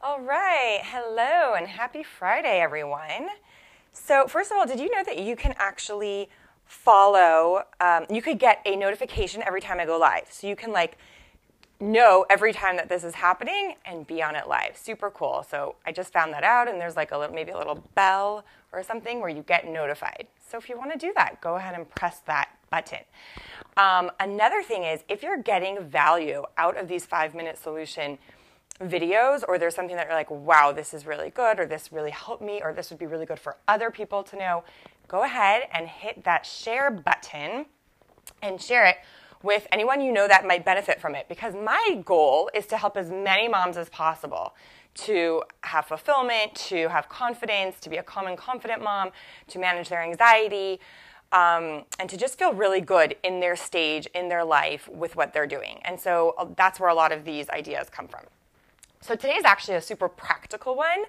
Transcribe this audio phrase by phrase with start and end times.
[0.00, 0.78] All right.
[0.84, 3.30] Hello and happy Friday, everyone.
[3.92, 6.28] So, first of all, did you know that you can actually
[6.66, 10.28] follow, um, you could get a notification every time I go live.
[10.30, 10.98] So, you can like
[11.80, 14.76] know every time that this is happening and be on it live.
[14.76, 15.44] Super cool.
[15.50, 18.44] So, I just found that out, and there's like a little, maybe a little bell
[18.72, 20.28] or something where you get notified.
[20.48, 23.00] So, if you want to do that, go ahead and press that button.
[23.76, 28.18] Um, another thing is if you're getting value out of these five minute solution
[28.80, 32.10] videos, or there's something that you're like, wow, this is really good, or this really
[32.10, 34.64] helped me, or this would be really good for other people to know,
[35.08, 37.66] go ahead and hit that share button
[38.42, 38.96] and share it
[39.42, 41.28] with anyone you know that might benefit from it.
[41.28, 44.54] Because my goal is to help as many moms as possible
[44.94, 49.10] to have fulfillment, to have confidence, to be a calm and confident mom,
[49.46, 50.80] to manage their anxiety,
[51.30, 55.32] um, and to just feel really good in their stage, in their life with what
[55.32, 55.78] they're doing.
[55.84, 58.22] And so uh, that's where a lot of these ideas come from.
[59.00, 61.04] So today is actually a super practical one.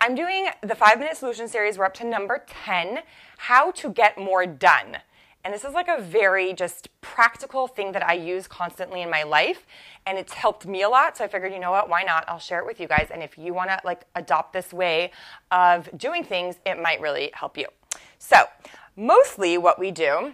[0.00, 1.76] I'm doing the five minute solution series.
[1.76, 3.00] We're up to number 10
[3.36, 4.98] how to get more done.
[5.44, 9.24] And this is like a very just practical thing that I use constantly in my
[9.24, 9.66] life.
[10.06, 11.16] And it's helped me a lot.
[11.16, 12.24] So I figured, you know what, why not?
[12.28, 13.08] I'll share it with you guys.
[13.12, 15.10] And if you want to like adopt this way
[15.50, 17.66] of doing things, it might really help you.
[18.18, 18.36] So
[18.96, 20.32] mostly what we do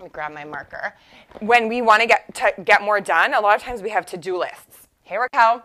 [0.00, 0.96] let me grab my marker.
[1.38, 4.04] When we want to get to get more done, a lot of times we have
[4.06, 4.88] to-do lists.
[5.04, 5.62] Hey Raquel,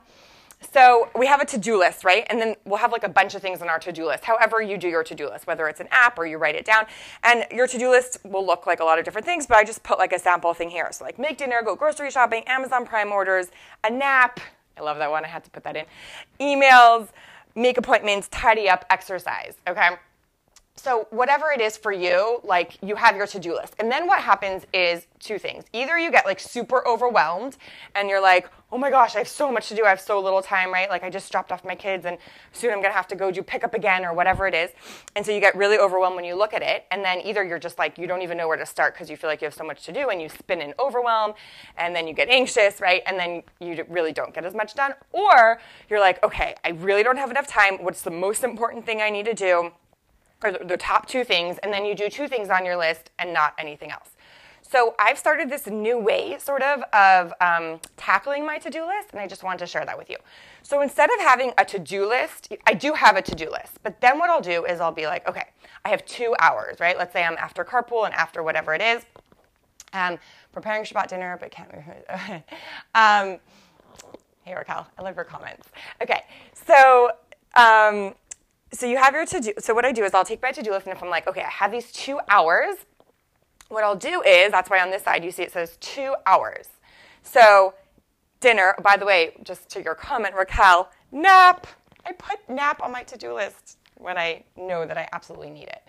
[0.62, 2.26] so we have a to-do list, right?
[2.30, 4.26] And then we'll have like a bunch of things on our to-do list.
[4.26, 6.86] However you do your to-do list, whether it's an app or you write it down.
[7.24, 9.84] And your to-do list will look like a lot of different things, but I just
[9.84, 10.90] put like a sample thing here.
[10.92, 13.48] So like make dinner, go grocery shopping, Amazon Prime orders,
[13.84, 14.40] a nap.
[14.78, 15.26] I love that one.
[15.26, 15.86] I had to put that in.
[16.40, 17.10] Emails,
[17.56, 19.90] make appointments, tidy up, exercise, okay?
[20.80, 23.76] So whatever it is for you, like you have your to-do list.
[23.80, 25.66] And then what happens is two things.
[25.74, 27.58] Either you get like super overwhelmed
[27.96, 29.84] and you're like, "Oh my gosh, I have so much to do.
[29.86, 30.90] I have so little time, right?
[30.90, 32.18] Like I just dropped off my kids and
[32.54, 34.72] soon I'm going to have to go do pickup again or whatever it is."
[35.18, 37.60] And so you get really overwhelmed when you look at it, and then either you're
[37.60, 39.54] just like you don't even know where to start because you feel like you have
[39.54, 41.34] so much to do and you spin in overwhelm
[41.78, 43.04] and then you get anxious, right?
[43.06, 44.94] And then you really don't get as much done.
[45.12, 45.60] Or
[45.90, 47.84] you're like, "Okay, I really don't have enough time.
[47.84, 49.74] What's the most important thing I need to do?"
[50.44, 53.34] Or the top two things, and then you do two things on your list and
[53.34, 54.12] not anything else.
[54.62, 59.20] So I've started this new way, sort of, of um, tackling my to-do list, and
[59.20, 60.18] I just wanted to share that with you.
[60.62, 64.20] So instead of having a to-do list, I do have a to-do list, but then
[64.20, 65.46] what I'll do is I'll be like, okay,
[65.86, 66.96] I have two hours, right?
[66.98, 69.06] Let's say I'm after carpool and after whatever it is,
[69.94, 70.20] um,
[70.52, 71.72] preparing Shabbat dinner, but can't.
[72.94, 73.40] um,
[74.44, 75.70] hey Raquel, I love your comments.
[76.02, 76.24] Okay,
[76.54, 77.12] so.
[77.56, 78.14] Um,
[78.72, 79.54] so you have your to do.
[79.60, 81.28] So what I do is I'll take my to do list, and if I'm like,
[81.28, 82.76] okay, I have these two hours,
[83.70, 86.68] what I'll do is that's why on this side you see it says two hours.
[87.24, 87.74] So
[88.40, 88.76] dinner.
[88.82, 91.68] By the way, just to your comment, Raquel, nap.
[92.06, 95.68] I put nap on my to do list when I know that I absolutely need
[95.68, 95.84] it.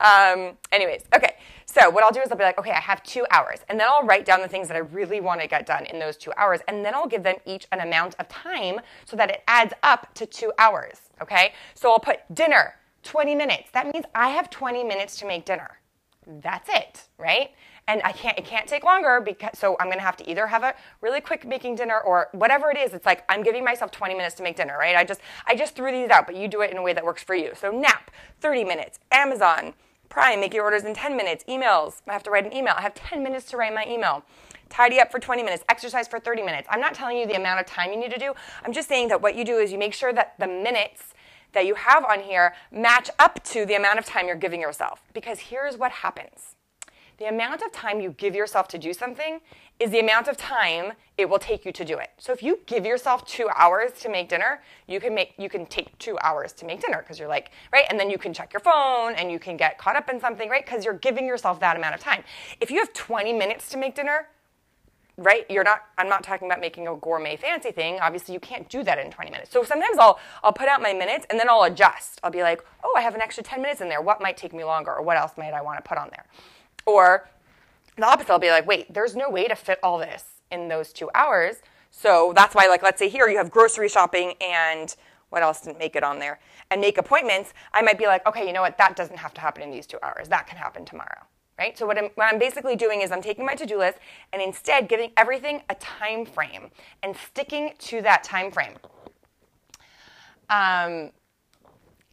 [0.00, 1.34] Um, anyways, okay.
[1.66, 3.88] So what I'll do is I'll be like, okay, I have two hours, and then
[3.90, 6.32] I'll write down the things that I really want to get done in those two
[6.36, 9.74] hours, and then I'll give them each an amount of time so that it adds
[9.82, 11.00] up to two hours.
[11.20, 11.52] Okay.
[11.74, 13.70] So I'll put dinner, 20 minutes.
[13.72, 15.78] That means I have 20 minutes to make dinner.
[16.26, 17.50] That's it, right?
[17.88, 20.62] And I can't it can't take longer because so I'm gonna have to either have
[20.62, 22.92] a really quick making dinner or whatever it is.
[22.92, 24.94] It's like I'm giving myself 20 minutes to make dinner, right?
[24.94, 27.04] I just I just threw these out, but you do it in a way that
[27.04, 27.52] works for you.
[27.56, 28.10] So nap,
[28.40, 29.00] 30 minutes.
[29.10, 29.72] Amazon,
[30.08, 31.44] Prime, make your orders in 10 minutes.
[31.48, 32.74] Emails, I have to write an email.
[32.76, 34.22] I have 10 minutes to write my email.
[34.68, 36.68] Tidy up for 20 minutes, exercise for 30 minutes.
[36.70, 38.34] I'm not telling you the amount of time you need to do.
[38.64, 41.14] I'm just saying that what you do is you make sure that the minutes
[41.52, 45.02] that you have on here match up to the amount of time you're giving yourself.
[45.14, 46.57] Because here's what happens
[47.18, 49.40] the amount of time you give yourself to do something
[49.80, 52.10] is the amount of time it will take you to do it.
[52.18, 55.66] So if you give yourself 2 hours to make dinner, you can make you can
[55.66, 57.84] take 2 hours to make dinner because you're like, right?
[57.90, 60.48] And then you can check your phone and you can get caught up in something,
[60.48, 60.64] right?
[60.64, 62.22] Cuz you're giving yourself that amount of time.
[62.60, 64.28] If you have 20 minutes to make dinner,
[65.16, 65.44] right?
[65.50, 67.98] You're not I'm not talking about making a gourmet fancy thing.
[68.00, 69.50] Obviously, you can't do that in 20 minutes.
[69.50, 72.20] So sometimes I'll I'll put out my minutes and then I'll adjust.
[72.22, 74.00] I'll be like, "Oh, I have an extra 10 minutes in there.
[74.00, 76.24] What might take me longer or what else might I want to put on there?"
[76.88, 77.28] Or
[77.96, 80.90] the opposite, I'll be like, wait, there's no way to fit all this in those
[80.90, 81.56] two hours.
[81.90, 84.96] So that's why, like, let's say here you have grocery shopping and
[85.28, 86.40] what else didn't make it on there?
[86.70, 87.52] And make appointments.
[87.74, 88.78] I might be like, okay, you know what?
[88.78, 90.28] That doesn't have to happen in these two hours.
[90.28, 91.24] That can happen tomorrow.
[91.58, 91.76] Right?
[91.76, 93.98] So what I'm, what I'm basically doing is I'm taking my to-do list
[94.32, 96.70] and instead giving everything a time frame
[97.02, 98.76] and sticking to that time frame.
[100.48, 101.10] Um,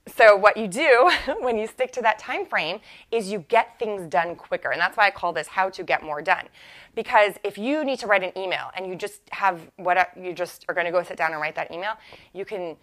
[0.07, 2.79] so what you do when you stick to that time frame
[3.11, 4.71] is you get things done quicker.
[4.71, 6.45] And that's why i call this how to get more done.
[6.93, 10.65] Because if you need to write an email and you just have what you just
[10.69, 11.93] are going to go sit down and write that email
[12.33, 12.77] you can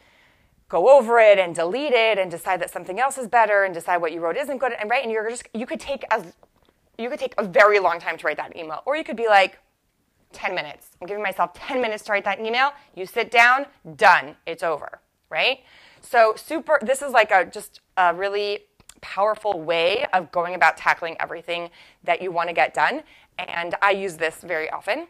[0.68, 3.98] go over it and delete it and decide that something else is better and decide
[3.98, 4.72] what you wrote isn't good.
[4.72, 6.34] And right and you're just you could take as
[6.98, 8.82] you could take a very long time to write that email.
[8.84, 9.58] Or you could be like
[10.32, 10.88] 10 minutes.
[11.00, 12.72] I'm giving myself 10 minutes to write that email.
[12.94, 13.66] You sit down
[13.96, 14.36] done.
[14.46, 15.60] It's over right
[16.02, 18.60] so super this is like a just a really
[19.00, 21.70] powerful way of going about tackling everything
[22.04, 23.02] that you want to get done
[23.38, 25.06] and i use this very often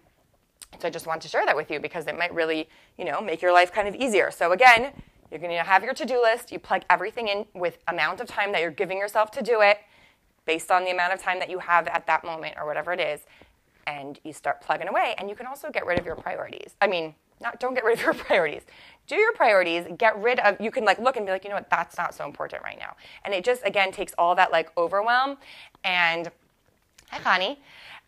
[0.81, 2.69] so I just want to share that with you because it might really,
[2.99, 4.31] you know, make your life kind of easier.
[4.31, 4.93] So again,
[5.31, 6.53] you're going to have your to-do list.
[6.53, 9.79] You plug everything in with amount of time that you're giving yourself to do it
[10.45, 13.01] based on the amount of time that you have at that moment or whatever it
[13.01, 13.21] is.
[13.87, 15.15] And you start plugging away.
[15.19, 16.75] And you can also get rid of your priorities.
[16.81, 18.63] I mean, not don't get rid of your priorities.
[19.09, 21.57] Do your priorities, get rid of you can like look and be like, you know
[21.57, 22.97] what, that's not so important right now.
[23.25, 25.39] And it just again takes all that like overwhelm
[25.85, 26.31] and
[27.11, 27.59] hi honey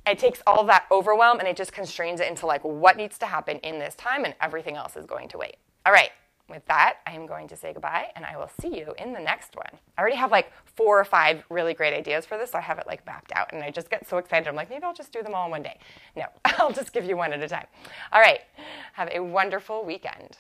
[0.07, 3.27] it takes all that overwhelm and it just constrains it into like what needs to
[3.27, 5.57] happen in this time and everything else is going to wait.
[5.87, 6.11] All right.
[6.49, 9.21] With that, I am going to say goodbye and I will see you in the
[9.21, 9.81] next one.
[9.97, 12.79] I already have like four or five really great ideas for this, so I have
[12.79, 14.47] it like mapped out and I just get so excited.
[14.47, 15.79] I'm like, maybe I'll just do them all in one day.
[16.17, 17.67] No, I'll just give you one at a time.
[18.13, 18.41] All right.
[18.93, 20.37] Have a wonderful weekend.